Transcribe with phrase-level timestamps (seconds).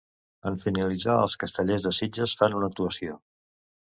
[0.51, 3.21] En finalitzar, els Castellers de Sitges fan una actuació.